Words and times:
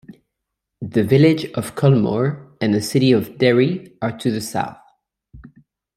The 0.81 1.03
village 1.03 1.45
of 1.51 1.75
Culmore 1.75 2.53
and 2.59 2.73
the 2.73 2.81
city 2.81 3.11
of 3.11 3.37
Derry 3.37 3.95
are 4.01 4.17
to 4.17 4.31
the 4.31 4.41
south. 4.41 4.77